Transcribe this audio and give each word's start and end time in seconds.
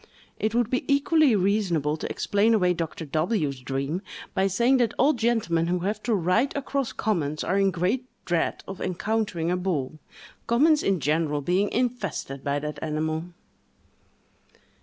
It 0.39 0.55
would 0.55 0.71
be 0.71 0.83
equally 0.91 1.35
reasonable 1.35 1.95
to 1.97 2.09
explain 2.09 2.55
away 2.55 2.73
Dr. 2.73 3.05
W——'s 3.05 3.59
dream, 3.59 4.01
by 4.33 4.47
saying 4.47 4.77
that 4.77 4.95
all 4.97 5.13
gentlemen 5.13 5.67
who 5.67 5.81
have 5.81 6.01
to 6.01 6.15
ride 6.15 6.55
across 6.57 6.91
commons 6.91 7.43
are 7.43 7.59
in 7.59 7.69
great 7.69 8.07
dread 8.25 8.63
of 8.67 8.81
encountering 8.81 9.51
a 9.51 9.57
bull—commons 9.57 10.81
in 10.81 11.01
general 11.01 11.41
being 11.41 11.69
infested 11.71 12.43
by 12.43 12.57
that 12.57 12.79
animal! 12.81 13.25